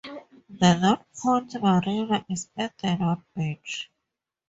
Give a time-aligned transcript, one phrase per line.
[0.49, 3.91] The North Point Marina is at the north beach.